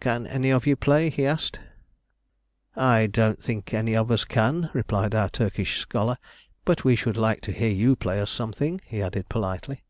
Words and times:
"Can 0.00 0.26
any 0.26 0.50
of 0.50 0.66
you 0.66 0.76
play?" 0.76 1.08
he 1.08 1.24
asked. 1.24 1.60
"I 2.76 3.06
don't 3.06 3.42
think 3.42 3.72
any 3.72 3.96
of 3.96 4.10
us 4.10 4.26
can," 4.26 4.68
replied 4.74 5.14
our 5.14 5.30
Turkish 5.30 5.78
scholar. 5.80 6.18
"But 6.66 6.84
we 6.84 6.94
should 6.94 7.16
like 7.16 7.40
to 7.40 7.52
hear 7.52 7.70
you 7.72 7.96
play 7.96 8.20
us 8.20 8.30
something," 8.30 8.82
he 8.84 9.00
added 9.00 9.30
politely. 9.30 9.82